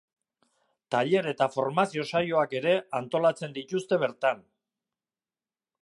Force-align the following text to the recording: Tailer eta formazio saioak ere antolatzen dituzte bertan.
Tailer 0.95 1.29
eta 1.31 1.47
formazio 1.55 2.05
saioak 2.13 2.57
ere 2.61 2.73
antolatzen 3.01 3.55
dituzte 3.59 4.01
bertan. 4.07 4.43